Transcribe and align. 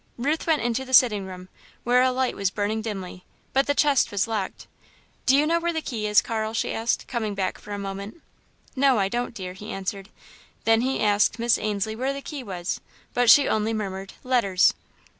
Ruth 0.17 0.47
went 0.47 0.63
into 0.63 0.83
the 0.83 0.95
sitting 0.95 1.27
room, 1.27 1.47
where 1.83 2.01
a 2.01 2.11
light 2.11 2.35
was 2.35 2.49
burning 2.49 2.81
dimly, 2.81 3.23
but 3.53 3.67
the 3.67 3.75
chest 3.75 4.09
was 4.09 4.27
locked. 4.27 4.65
"Do 5.27 5.37
you 5.37 5.45
know 5.45 5.59
where 5.59 5.71
the 5.71 5.79
key 5.79 6.07
is, 6.07 6.23
Carl?" 6.23 6.55
she 6.55 6.73
asked, 6.73 7.07
coming 7.07 7.35
back 7.35 7.59
for 7.59 7.71
a 7.71 7.77
moment. 7.77 8.19
"No, 8.75 8.97
I 8.97 9.09
don't, 9.09 9.35
dear," 9.35 9.53
he 9.53 9.71
answered. 9.71 10.09
Then 10.63 10.81
he 10.81 11.01
asked 11.03 11.37
Miss 11.37 11.59
Ainslie 11.59 11.95
where 11.95 12.13
the 12.13 12.21
key 12.23 12.41
was, 12.41 12.81
but 13.13 13.29
she 13.29 13.47
only 13.47 13.73
murmured: 13.75 14.13
"letters." 14.23 14.73